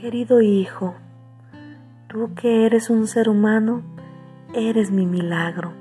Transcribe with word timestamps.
Querido 0.00 0.40
hijo, 0.40 0.94
tú 2.06 2.32
que 2.36 2.64
eres 2.66 2.88
un 2.88 3.08
ser 3.08 3.28
humano, 3.28 3.82
eres 4.54 4.92
mi 4.92 5.06
milagro 5.06 5.72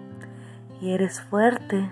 y 0.82 0.90
eres 0.90 1.22
fuerte, 1.22 1.92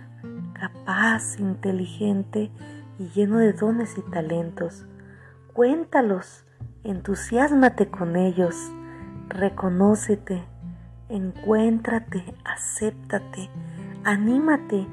capaz, 0.53 1.39
inteligente 1.39 2.49
y 2.97 3.09
lleno 3.09 3.37
de 3.37 3.53
dones 3.53 3.95
y 3.99 4.01
talentos. 4.09 4.87
Cuéntalos, 5.53 6.45
entusiasmate 6.83 7.89
con 7.89 8.15
ellos, 8.15 8.55
reconócete, 9.29 10.45
encuéntrate, 11.09 12.23
acéptate, 12.43 13.51
anímate 14.03 14.87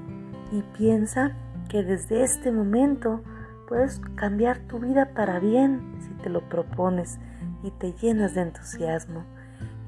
y 0.53 0.61
piensa 0.77 1.33
que 1.71 1.83
desde 1.83 2.25
este 2.25 2.53
momento 2.53 3.23
puedes 3.73 4.03
cambiar 4.17 4.59
tu 4.59 4.81
vida 4.81 5.15
para 5.15 5.41
bien 5.41 5.97
si 6.01 6.11
te 6.23 6.29
lo 6.29 6.47
propones 6.47 7.19
y 7.63 7.71
te 7.71 7.95
llenas 7.95 8.35
de 8.35 8.43
entusiasmo. 8.43 9.25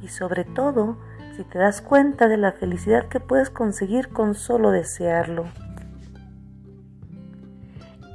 Y 0.00 0.08
sobre 0.08 0.44
todo, 0.44 0.96
si 1.36 1.44
te 1.44 1.58
das 1.58 1.82
cuenta 1.82 2.26
de 2.26 2.38
la 2.38 2.52
felicidad 2.52 3.08
que 3.08 3.20
puedes 3.20 3.50
conseguir 3.50 4.08
con 4.08 4.34
solo 4.34 4.70
desearlo. 4.70 5.44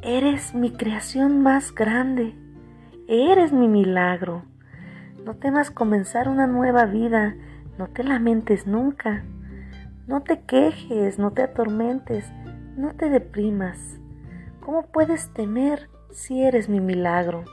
Eres 0.02 0.56
mi 0.56 0.72
creación 0.72 1.44
más 1.44 1.72
grande. 1.72 2.34
Eres 3.08 3.54
mi 3.54 3.68
milagro. 3.68 4.42
No 5.24 5.36
temas 5.36 5.70
comenzar 5.70 6.30
una 6.30 6.48
nueva 6.48 6.86
vida. 6.86 7.36
No 7.78 7.90
te 7.90 8.04
lamentes 8.04 8.66
nunca. 8.66 9.24
No 10.08 10.24
te 10.24 10.42
quejes, 10.42 11.20
no 11.20 11.30
te 11.30 11.44
atormentes, 11.44 12.26
no 12.76 12.96
te 12.96 13.12
deprimas. 13.12 14.00
¿Cómo 14.70 14.84
puedes 14.84 15.34
temer 15.34 15.90
si 16.12 16.44
eres 16.44 16.70
mi 16.70 16.80
milagro? 16.80 17.44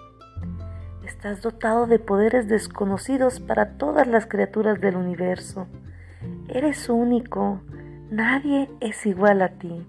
Estás 1.02 1.40
dotado 1.40 1.86
de 1.86 1.98
poderes 1.98 2.46
desconocidos 2.46 3.40
para 3.40 3.78
todas 3.78 4.06
las 4.06 4.26
criaturas 4.26 4.82
del 4.82 4.96
universo. 4.96 5.66
Eres 6.46 6.90
único, 6.90 7.62
nadie 8.10 8.68
es 8.80 9.06
igual 9.06 9.40
a 9.40 9.48
ti. 9.48 9.86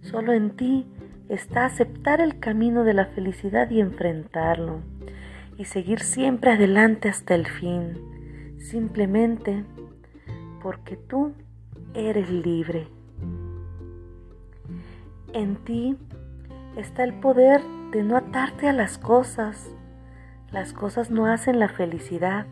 Solo 0.00 0.32
en 0.32 0.56
ti 0.56 0.86
está 1.28 1.66
aceptar 1.66 2.22
el 2.22 2.38
camino 2.38 2.84
de 2.84 2.94
la 2.94 3.04
felicidad 3.04 3.68
y 3.68 3.82
enfrentarlo, 3.82 4.80
y 5.58 5.66
seguir 5.66 6.00
siempre 6.00 6.52
adelante 6.52 7.10
hasta 7.10 7.34
el 7.34 7.46
fin, 7.46 8.56
simplemente 8.56 9.62
porque 10.62 10.96
tú 10.96 11.34
eres 11.92 12.30
libre. 12.30 12.88
En 15.34 15.56
ti 15.56 15.98
está 16.76 17.04
el 17.04 17.14
poder 17.14 17.62
de 17.90 18.02
no 18.02 18.16
atarte 18.16 18.68
a 18.68 18.72
las 18.72 18.98
cosas. 18.98 19.70
Las 20.50 20.72
cosas 20.72 21.10
no 21.10 21.26
hacen 21.26 21.58
la 21.58 21.68
felicidad. 21.68 22.46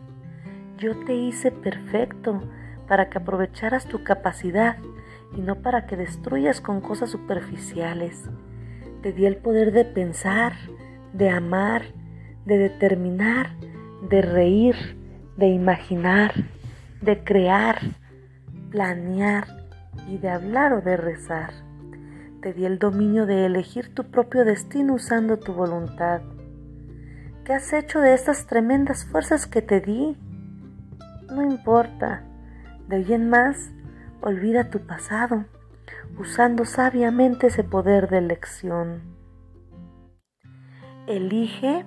Yo 0.77 1.05
te 1.05 1.15
hice 1.15 1.51
perfecto 1.51 2.41
para 2.87 3.09
que 3.09 3.19
aprovecharas 3.19 3.85
tu 3.85 4.03
capacidad 4.03 4.77
y 5.35 5.41
no 5.41 5.55
para 5.61 5.85
que 5.85 5.95
destruyas 5.95 6.61
con 6.61 6.81
cosas 6.81 7.09
superficiales. 7.09 8.29
Te 9.01 9.13
di 9.13 9.25
el 9.25 9.37
poder 9.37 9.71
de 9.71 9.85
pensar, 9.85 10.53
de 11.13 11.29
amar, 11.29 11.83
de 12.45 12.57
determinar, 12.57 13.51
de 14.09 14.21
reír, 14.21 14.75
de 15.37 15.47
imaginar, 15.47 16.33
de 17.01 17.23
crear, 17.23 17.79
planear 18.71 19.45
y 20.07 20.17
de 20.17 20.29
hablar 20.29 20.73
o 20.73 20.81
de 20.81 20.97
rezar. 20.97 21.51
Te 22.45 22.53
di 22.53 22.63
el 22.63 22.77
dominio 22.77 23.25
de 23.25 23.47
elegir 23.47 23.95
tu 23.95 24.03
propio 24.03 24.45
destino 24.45 24.93
usando 24.93 25.37
tu 25.37 25.51
voluntad. 25.51 26.21
¿Qué 27.43 27.53
has 27.53 27.73
hecho 27.73 27.99
de 28.01 28.13
estas 28.13 28.45
tremendas 28.45 29.03
fuerzas 29.03 29.47
que 29.47 29.63
te 29.63 29.81
di? 29.81 30.15
No 31.33 31.41
importa. 31.41 32.21
De 32.87 32.97
hoy 32.97 33.13
en 33.13 33.31
más, 33.31 33.71
olvida 34.21 34.69
tu 34.69 34.77
pasado, 34.85 35.45
usando 36.19 36.65
sabiamente 36.65 37.47
ese 37.47 37.63
poder 37.63 38.09
de 38.09 38.19
elección. 38.19 39.01
Elige 41.07 41.83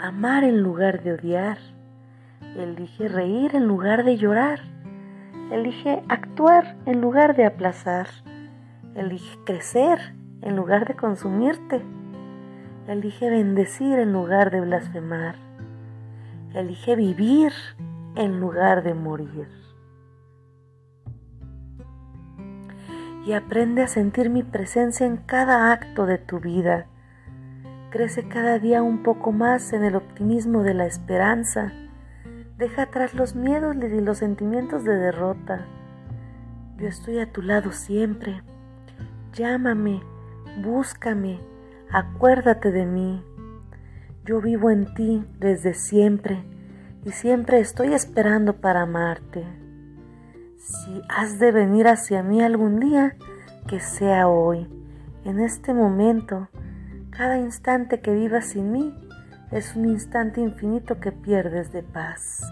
amar 0.00 0.42
en 0.42 0.64
lugar 0.64 1.04
de 1.04 1.12
odiar. 1.12 1.58
Elige 2.56 3.06
reír 3.06 3.54
en 3.54 3.68
lugar 3.68 4.02
de 4.02 4.16
llorar. 4.16 4.62
Elige 5.52 6.02
actuar 6.08 6.76
en 6.86 7.00
lugar 7.00 7.36
de 7.36 7.46
aplazar. 7.46 8.08
Elige 8.94 9.38
crecer 9.44 9.98
en 10.42 10.54
lugar 10.54 10.86
de 10.86 10.94
consumirte. 10.94 11.80
Elige 12.86 13.30
bendecir 13.30 13.98
en 13.98 14.12
lugar 14.12 14.50
de 14.50 14.60
blasfemar. 14.60 15.36
Elige 16.52 16.94
vivir 16.94 17.52
en 18.16 18.38
lugar 18.38 18.82
de 18.82 18.92
morir. 18.92 19.48
Y 23.24 23.32
aprende 23.32 23.82
a 23.82 23.86
sentir 23.86 24.28
mi 24.28 24.42
presencia 24.42 25.06
en 25.06 25.16
cada 25.16 25.72
acto 25.72 26.04
de 26.04 26.18
tu 26.18 26.40
vida. 26.40 26.86
Crece 27.88 28.28
cada 28.28 28.58
día 28.58 28.82
un 28.82 29.02
poco 29.02 29.32
más 29.32 29.72
en 29.72 29.84
el 29.84 29.96
optimismo 29.96 30.64
de 30.64 30.74
la 30.74 30.84
esperanza. 30.84 31.72
Deja 32.58 32.82
atrás 32.82 33.14
los 33.14 33.34
miedos 33.36 33.74
y 33.76 34.00
los 34.02 34.18
sentimientos 34.18 34.84
de 34.84 34.96
derrota. 34.96 35.64
Yo 36.76 36.88
estoy 36.88 37.20
a 37.20 37.32
tu 37.32 37.40
lado 37.40 37.72
siempre 37.72 38.42
Llámame, 39.32 40.02
búscame, 40.62 41.40
acuérdate 41.90 42.70
de 42.70 42.84
mí. 42.84 43.24
Yo 44.26 44.42
vivo 44.42 44.68
en 44.68 44.92
ti 44.92 45.24
desde 45.38 45.72
siempre 45.72 46.44
y 47.02 47.12
siempre 47.12 47.58
estoy 47.58 47.94
esperando 47.94 48.60
para 48.60 48.82
amarte. 48.82 49.46
Si 50.58 51.00
has 51.08 51.38
de 51.38 51.50
venir 51.50 51.88
hacia 51.88 52.22
mí 52.22 52.42
algún 52.42 52.78
día, 52.78 53.16
que 53.66 53.80
sea 53.80 54.28
hoy, 54.28 54.68
en 55.24 55.40
este 55.40 55.72
momento. 55.72 56.48
Cada 57.08 57.38
instante 57.38 58.00
que 58.00 58.12
vivas 58.12 58.50
sin 58.50 58.70
mí 58.70 58.94
es 59.50 59.74
un 59.76 59.86
instante 59.86 60.42
infinito 60.42 61.00
que 61.00 61.10
pierdes 61.10 61.72
de 61.72 61.82
paz. 61.82 62.42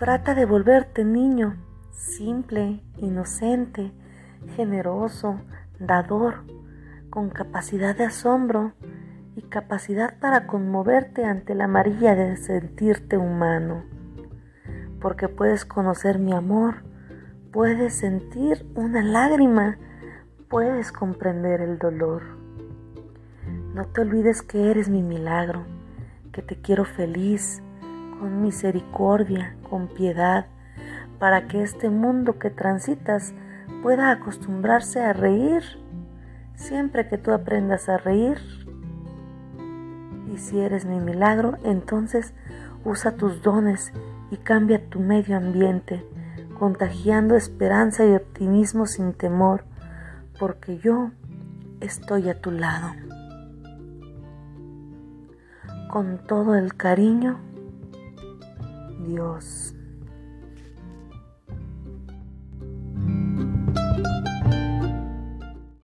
Trata 0.00 0.34
de 0.34 0.44
volverte 0.44 1.04
niño 1.04 1.56
simple, 2.16 2.82
inocente, 2.98 3.92
generoso, 4.56 5.40
dador, 5.78 6.44
con 7.10 7.30
capacidad 7.30 7.96
de 7.96 8.04
asombro 8.04 8.72
y 9.36 9.42
capacidad 9.42 10.18
para 10.18 10.46
conmoverte 10.46 11.24
ante 11.24 11.54
la 11.54 11.64
amarilla 11.64 12.14
de 12.14 12.36
sentirte 12.36 13.16
humano. 13.16 13.84
Porque 15.00 15.28
puedes 15.28 15.64
conocer 15.64 16.18
mi 16.18 16.32
amor, 16.32 16.84
puedes 17.50 17.94
sentir 17.94 18.66
una 18.74 19.02
lágrima, 19.02 19.78
puedes 20.48 20.92
comprender 20.92 21.60
el 21.60 21.78
dolor. 21.78 22.22
No 23.74 23.86
te 23.86 24.02
olvides 24.02 24.42
que 24.42 24.70
eres 24.70 24.88
mi 24.88 25.02
milagro, 25.02 25.64
que 26.32 26.42
te 26.42 26.60
quiero 26.60 26.84
feliz, 26.84 27.62
con 28.18 28.42
misericordia, 28.42 29.56
con 29.68 29.88
piedad, 29.88 30.46
para 31.22 31.46
que 31.46 31.62
este 31.62 31.88
mundo 31.88 32.40
que 32.40 32.50
transitas 32.50 33.32
pueda 33.80 34.10
acostumbrarse 34.10 35.00
a 35.04 35.12
reír 35.12 35.62
siempre 36.56 37.06
que 37.06 37.16
tú 37.16 37.30
aprendas 37.30 37.88
a 37.88 37.96
reír. 37.96 38.38
Y 40.34 40.38
si 40.38 40.58
eres 40.58 40.84
mi 40.84 40.98
milagro, 40.98 41.58
entonces 41.62 42.34
usa 42.84 43.12
tus 43.12 43.40
dones 43.40 43.92
y 44.32 44.36
cambia 44.38 44.84
tu 44.88 44.98
medio 44.98 45.36
ambiente, 45.36 46.04
contagiando 46.58 47.36
esperanza 47.36 48.04
y 48.04 48.16
optimismo 48.16 48.86
sin 48.86 49.12
temor, 49.12 49.62
porque 50.40 50.78
yo 50.78 51.12
estoy 51.78 52.30
a 52.30 52.40
tu 52.40 52.50
lado. 52.50 52.94
Con 55.88 56.18
todo 56.26 56.56
el 56.56 56.74
cariño, 56.74 57.38
Dios. 59.06 59.76